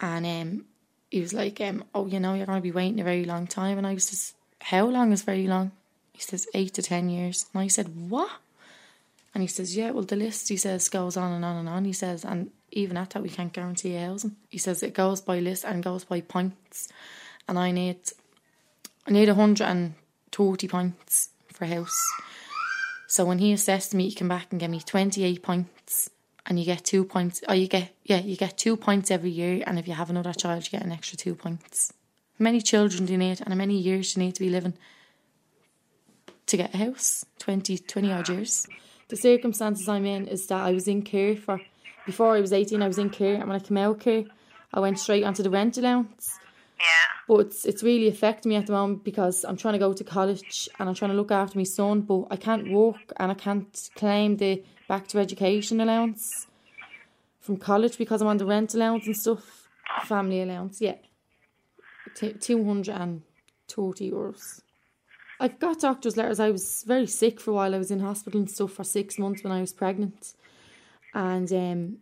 [0.00, 0.64] and um,
[1.10, 3.46] he was like, um, "Oh, you know, you're going to be waiting a very long
[3.46, 5.72] time," and I was just, "How long is very long?"
[6.12, 8.30] He says, eight to ten years," and I said, "What?"
[9.34, 11.84] And he says, "Yeah, well, the list," he says, "goes on and on and on."
[11.84, 15.20] He says, "And even at that, we can't guarantee a housing." He says it goes
[15.20, 16.88] by list and goes by points,
[17.46, 17.98] and I need,
[19.06, 19.94] I need hundred and
[20.32, 21.98] thirty points for a house.
[23.08, 26.10] So when he assessed me, he came back and gave me 28 points.
[26.48, 27.42] And you get two points.
[27.46, 29.62] Oh, you get, yeah, you get two points every year.
[29.66, 31.92] And if you have another child, you get an extra two points.
[32.38, 34.48] How many children do you need and how many years do you need to be
[34.48, 34.72] living
[36.46, 37.26] to get a house?
[37.38, 38.66] 20, 20 odd years.
[39.08, 41.60] The circumstances I'm in is that I was in care for,
[42.06, 43.34] before I was 18, I was in care.
[43.34, 44.24] And when I came out of care,
[44.72, 46.38] I went straight onto the rent allowance.
[46.78, 46.84] yeah.
[47.26, 50.04] But it's it's really affecting me at the moment because I'm trying to go to
[50.04, 53.34] college and I'm trying to look after my son, but I can't work and I
[53.34, 56.46] can't claim the back to education allowance
[57.40, 59.68] from college because I'm on the rent allowance and stuff.
[60.04, 60.96] Family allowance, yeah.
[62.14, 64.62] T- 230 euros.
[65.40, 66.40] I've got doctor's letters.
[66.40, 67.74] I was very sick for a while.
[67.74, 70.34] I was in hospital and stuff for six months when I was pregnant.
[71.14, 71.98] And um,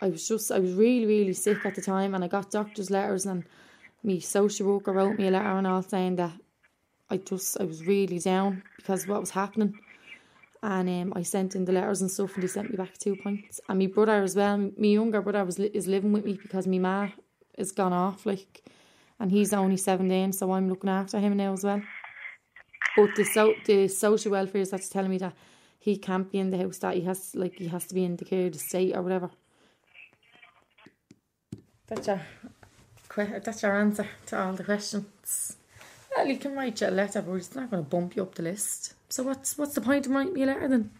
[0.00, 2.14] I was just, I was really, really sick at the time.
[2.14, 3.44] And I got doctor's letters and
[4.04, 6.32] me social worker wrote me a letter and all saying that
[7.10, 9.78] I just I was really down because of what was happening.
[10.62, 13.14] And um, I sent in the letters and stuff, and they sent me back two
[13.14, 13.60] points.
[13.68, 16.78] And my brother as well, my younger brother was is living with me because my
[16.78, 17.08] ma
[17.56, 18.64] is gone off, like,
[19.20, 21.82] and he's only seventeen, so I'm looking after him now as well.
[22.96, 25.34] But the so the social welfare is that's telling me that
[25.78, 28.16] he can't be in the house, that he has like he has to be in
[28.16, 29.30] the care of the state or whatever.
[31.86, 32.20] That's your
[33.16, 35.57] that's your answer to all the questions.
[36.16, 38.34] Well, you can write you a letter, but it's not going to bump you up
[38.34, 38.94] the list.
[39.08, 40.90] So what's what's the point of writing me a letter then?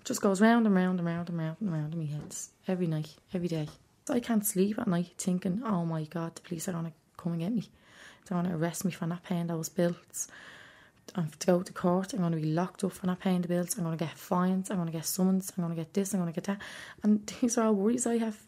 [0.00, 2.34] It just goes round and round and round and round and round in my head
[2.66, 3.68] every night, every day.
[4.06, 6.92] So I can't sleep at night thinking, oh my God, the police are going to
[7.16, 7.68] come and get me.
[8.26, 10.28] They're going to arrest me for not paying those bills.
[11.14, 12.12] I have to go to court.
[12.12, 13.76] I'm going to be locked up for not paying the bills.
[13.76, 14.70] I'm going to get fines.
[14.70, 15.52] I'm going to get summons.
[15.56, 16.12] I'm going to get this.
[16.12, 16.58] I'm going to get that.
[17.02, 18.38] And these are all worries I have.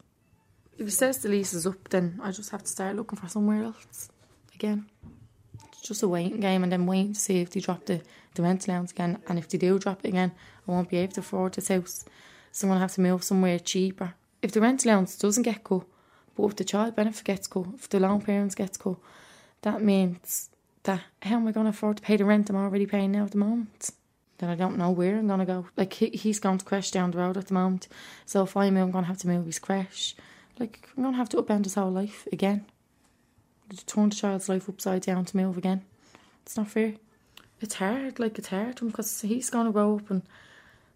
[0.79, 3.29] If it says the lease is up, then I just have to start looking for
[3.29, 4.09] somewhere else
[4.55, 4.87] again.
[5.83, 8.03] Just a waiting game and then waiting to see if they drop the,
[8.35, 9.19] the rent allowance again.
[9.29, 10.33] And if they do drop it again,
[10.67, 12.05] I won't be able to afford this house.
[12.53, 14.15] So I'm going to have to move somewhere cheaper.
[14.43, 15.85] If the rent allowance doesn't get cut,
[16.37, 18.97] but if the child benefit gets cut, if the long parents gets cut,
[19.63, 20.51] that means
[20.85, 23.25] that how am I going to afford to pay the rent I'm already paying now
[23.25, 23.91] at the moment?
[24.39, 25.67] Then I don't know where I'm going to go.
[25.77, 27.89] Like, he, he's gone to crash down the road at the moment.
[28.25, 30.15] So if I move, I'm going to have to move his crash.
[30.59, 32.65] Like, I'm going to have to upend his whole life again.
[33.71, 35.83] To turn the child's life upside down to move again.
[36.43, 36.95] It's not fair.
[37.61, 40.23] It's hard, like, it's hard to him because he's going to grow up and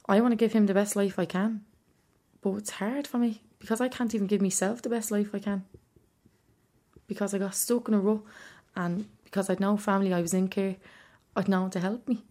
[0.08, 1.60] I want to give him the best life I can.
[2.40, 5.38] But it's hard for me because I can't even give myself the best life I
[5.38, 5.64] can.
[7.06, 8.22] Because I got stuck in a rut
[8.74, 10.76] and because I'd no family I was in care,
[11.37, 12.22] I'd no one to help me.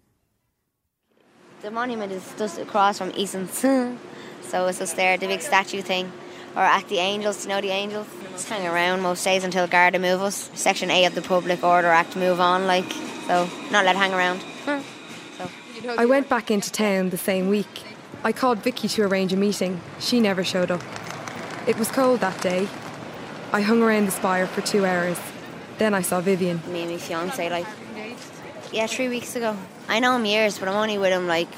[1.61, 3.53] The monument is just across from Eason's.
[4.41, 6.11] so it's just there, the big statue thing.
[6.55, 8.07] Or at the Angels, you know the Angels?
[8.33, 10.49] Just hang around most days until Garda move us.
[10.55, 12.91] Section A of the Public Order Act move on, like,
[13.27, 14.41] so not let hang around.
[14.65, 14.79] Hmm.
[15.37, 15.95] So.
[15.97, 17.83] I went back into town the same week.
[18.23, 19.81] I called Vicky to arrange a meeting.
[19.99, 20.81] She never showed up.
[21.67, 22.67] It was cold that day.
[23.51, 25.19] I hung around the spire for two hours.
[25.77, 26.59] Then I saw Vivian.
[26.71, 27.67] Me and my fiance, like,
[28.71, 29.55] yeah, three weeks ago.
[29.87, 31.53] I know him years, but I'm only with him like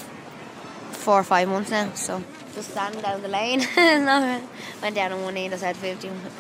[0.92, 2.22] four or five months now, so
[2.56, 3.60] just standing down the lane.
[4.82, 5.98] went down on one knee and said, Will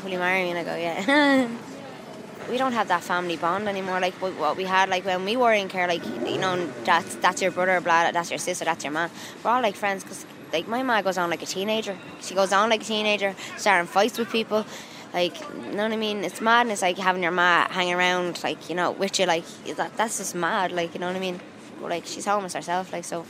[0.09, 0.51] you, marry me?
[0.51, 1.49] And I go, yeah.
[2.49, 5.53] we don't have that family bond anymore, like what we had, like when we were
[5.53, 8.93] in care, like, you know, that's, that's your brother, blah, that's your sister, that's your
[8.93, 9.09] man.
[9.43, 11.97] We're all like friends because, like, my ma goes on like a teenager.
[12.21, 14.65] She goes on like a teenager, starting fights with people.
[15.13, 16.23] Like, you know what I mean?
[16.23, 19.95] It's madness, like having your ma hanging around, like, you know, with you, like, that,
[19.97, 21.39] that's just mad, like, you know what I mean?
[21.81, 23.25] Like, she's homeless herself, like, so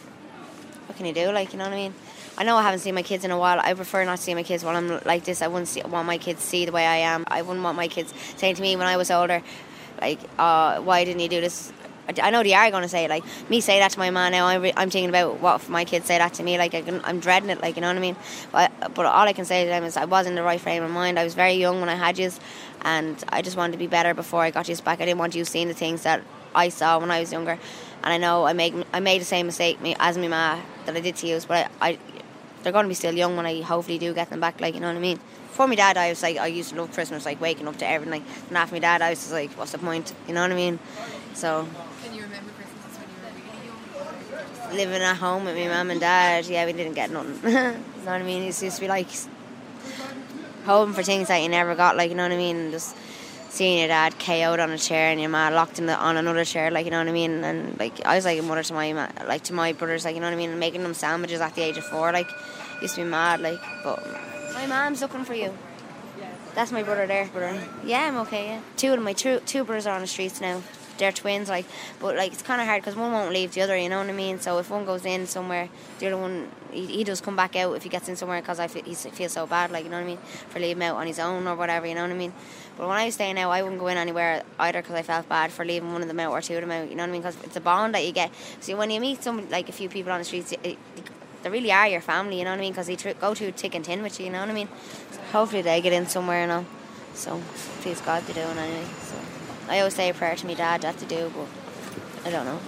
[0.88, 1.94] what can you do, like, you know what I mean?
[2.38, 3.60] I know I haven't seen my kids in a while.
[3.62, 5.42] I prefer not to see my kids while I'm like this.
[5.42, 7.24] I wouldn't see, want my kids to see the way I am.
[7.28, 9.42] I wouldn't want my kids saying to me when I was older,
[10.02, 11.72] like, uh, why didn't you do this?
[12.22, 13.10] I know they are going to say it.
[13.10, 14.46] Like me say that to my man now.
[14.46, 16.58] I'm, re- I'm thinking about what if my kids say that to me.
[16.58, 17.62] Like I I'm dreading it.
[17.62, 18.16] Like you know what I mean.
[18.52, 20.84] But, but all I can say to them is I was in the right frame
[20.84, 21.18] of mind.
[21.18, 22.30] I was very young when I had you,
[22.84, 25.02] and I just wanted to be better before I got you back.
[25.02, 26.22] I didn't want you seeing the things that
[26.54, 27.58] I saw when I was younger.
[28.04, 30.96] And I know I made I made the same mistake me as my ma that
[30.96, 31.40] I did to you.
[31.48, 31.98] But I, I
[32.66, 34.60] they're going to be still young when I hopefully do get them back.
[34.60, 35.20] Like you know what I mean.
[35.52, 37.88] For my dad, I was like I used to love Christmas, like waking up to
[37.88, 38.24] everything.
[38.24, 40.14] Like, and after my dad, I was just like, what's the point?
[40.28, 40.80] You know what I mean?
[41.36, 41.68] So
[42.04, 43.08] Can you remember Christmas when
[43.64, 44.06] you were
[44.66, 44.78] really young?
[44.78, 47.36] living at home with my mum and dad, yeah, we didn't get nothing.
[47.52, 48.42] you know what I mean?
[48.42, 49.10] It used to be like
[50.66, 52.58] hoping for things that you never got, like you know what I mean?
[52.58, 52.98] And just
[53.56, 56.44] seeing your dad KO'd on a chair and your ma locked in the, on another
[56.44, 57.44] chair, like you know what I mean?
[57.44, 58.92] And like I was like a mother to my
[59.26, 60.50] like to my brothers, like you know what I mean?
[60.50, 62.28] And making them sandwiches at the age of four, like
[62.82, 63.60] used to be mad, like.
[63.84, 64.06] But
[64.54, 65.54] my mom's looking for you.
[66.56, 67.28] That's my brother there.
[67.28, 67.62] Brother.
[67.84, 68.48] Yeah, I'm okay.
[68.48, 68.62] Yeah.
[68.78, 70.62] Two of my two two brothers are on the streets now.
[70.98, 71.66] They're twins, like,
[72.00, 73.78] but like it's kind of hard because one won't leave the other.
[73.78, 74.40] You know what I mean?
[74.40, 75.68] So if one goes in somewhere,
[76.00, 78.62] the other one he, he does come back out if he gets in somewhere because
[78.62, 80.18] I feel, he feels so bad, like you know what I mean,
[80.50, 81.86] for leaving out on his own or whatever.
[81.86, 82.34] You know what I mean?
[82.78, 85.28] But when I was staying out, I wouldn't go in anywhere either because I felt
[85.28, 86.90] bad for leaving one of them out or two of them out.
[86.90, 87.22] You know what I mean?
[87.22, 88.32] Because it's a bond that you get.
[88.62, 90.78] See, when you meet some like a few people on the streets, it, it,
[91.46, 92.40] they really are your family.
[92.40, 92.72] You know what I mean?
[92.72, 94.26] Because they tr- go to thick and thin with you.
[94.26, 94.68] You know what I mean?
[95.32, 96.66] Hopefully they get in somewhere and all.
[97.14, 97.40] So
[97.82, 98.88] please God to do it anyway.
[99.04, 99.16] So
[99.70, 102.60] I always say a prayer to my dad that to do, but I don't know.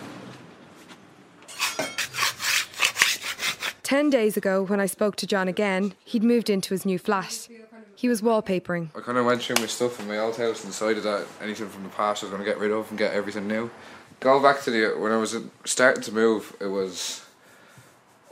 [3.81, 7.47] Ten days ago, when I spoke to John again, he'd moved into his new flat.
[7.95, 8.89] He was wallpapering.
[8.95, 11.67] I kind of went through my stuff in my old house and decided that anything
[11.69, 13.71] from the past I was going to get rid of and get everything new.
[14.19, 15.35] Going back to the when I was
[15.65, 17.26] starting to move, it was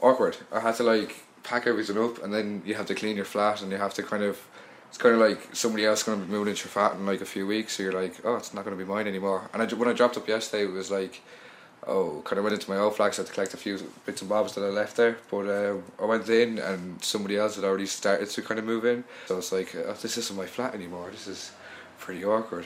[0.02, 0.38] awkward.
[0.52, 3.62] I had to like pack everything up and then you have to clean your flat
[3.62, 4.40] and you have to kind of
[4.90, 7.22] it's kind of like somebody else going to be moving into your flat in like
[7.22, 9.50] a few weeks so you're like oh it's not going to be mine anymore.
[9.54, 11.22] And I, when I dropped up yesterday it was like
[11.88, 13.92] oh kind of went into my old flat 'cause I had to collect a few
[14.06, 15.18] bits and bobs that I left there.
[15.30, 18.86] But uh, I went in and somebody else had already started to kind of move
[18.86, 19.04] in.
[19.28, 21.10] So it's like oh, this isn't my flat anymore.
[21.12, 21.52] This is
[22.00, 22.66] pretty awkward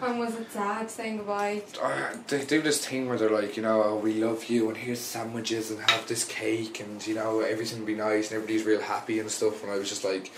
[0.00, 1.62] And was it sad saying goodbye?
[1.82, 4.76] uh, they do this thing where they're like, you know, oh, we love you, and
[4.76, 8.64] here's sandwiches, and have this cake, and you know, everything will be nice, and everybody's
[8.64, 9.62] real happy and stuff.
[9.62, 10.30] And I was just like,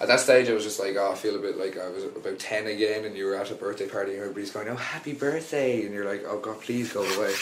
[0.00, 2.04] at that stage, I was just like, oh, I feel a bit like I was
[2.04, 5.14] about 10 again, and you were at a birthday party, and everybody's going, oh, happy
[5.14, 7.34] birthday, and you're like, oh, God, please go away.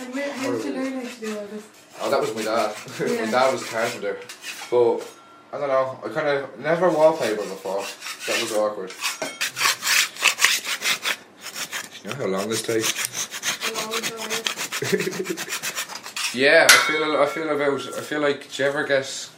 [0.00, 1.66] And where, how did you learn how to do all this?
[2.00, 2.76] Oh, that was my dad.
[3.00, 4.18] my dad was a carpenter.
[4.70, 4.98] But,
[5.52, 7.84] I don't know, I kind of never wallpaper before.
[8.26, 8.92] That was awkward.
[12.04, 12.92] You know how long this takes?
[16.34, 19.30] yeah, I feel I feel about I feel like do you ever get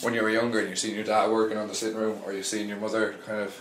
[0.00, 2.32] when you were younger and you've seen your dad working on the sitting room or
[2.32, 3.60] you've seen your mother kind of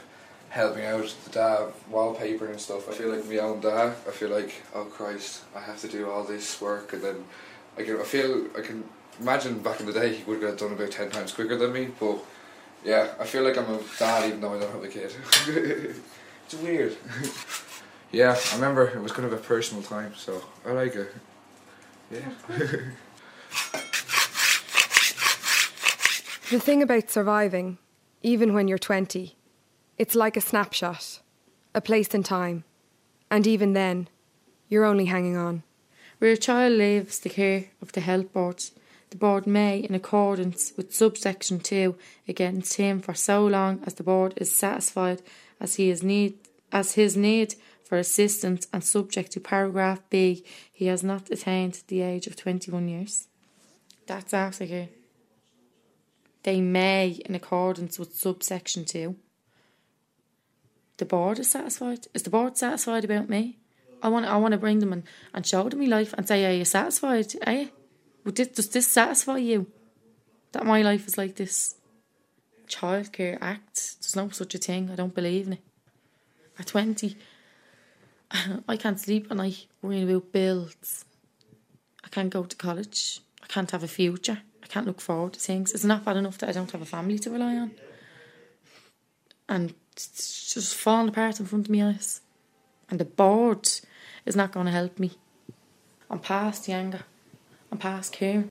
[0.49, 2.87] helping out the dad wallpaper and stuff.
[2.87, 3.95] I feel like my own dad.
[4.07, 7.23] I feel like oh Christ, I have to do all this work and then
[7.75, 8.83] I can I feel I can
[9.19, 11.87] imagine back in the day he would have done about ten times quicker than me.
[11.99, 12.19] But
[12.85, 15.11] yeah, I feel like I'm a dad even though I don't have a kid.
[16.45, 16.95] it's weird.
[18.13, 21.13] yeah, I remember it was kind of a personal time, so I like it.
[22.11, 22.29] Yeah.
[26.49, 27.79] The thing about surviving,
[28.21, 29.35] even when you're 20,
[29.97, 31.19] it's like a snapshot,
[31.73, 32.63] a place in time.
[33.31, 34.07] And even then,
[34.69, 35.63] you're only hanging on.
[36.19, 38.63] Where a child leaves the care of the health board,
[39.09, 41.95] the board may, in accordance with subsection 2,
[42.27, 45.23] against him for so long as the board is satisfied
[45.59, 46.37] as he is need
[46.71, 52.01] as his need for assistance and subject to paragraph B, he has not attained the
[52.01, 53.27] age of 21 years.
[54.07, 54.89] That's after here.
[56.43, 59.15] They may, in accordance with subsection 2.
[60.97, 62.07] The board is satisfied.
[62.13, 63.57] Is the board satisfied about me?
[64.01, 65.03] I want, I want to bring them and,
[65.33, 67.33] and show them my life and say, Are you satisfied?
[67.47, 67.69] You?
[68.25, 69.67] Would this, does this satisfy you?
[70.51, 71.75] That my life is like this
[72.67, 73.95] childcare act?
[74.01, 74.89] There's no such a thing.
[74.91, 75.63] I don't believe in it.
[76.59, 77.17] At 20,
[78.67, 81.05] I can't sleep at night worrying about bills.
[82.03, 83.21] I can't go to college.
[83.41, 84.39] I can't have a future.
[84.63, 85.73] I can't look forward to things.
[85.73, 87.71] It's not bad enough that I don't have a family to rely on.
[89.47, 92.21] And it's just falling apart in front of my eyes.
[92.89, 93.69] And the board
[94.25, 95.11] is not going to help me.
[96.09, 97.01] I'm past the anger.
[97.71, 98.41] I'm past caring.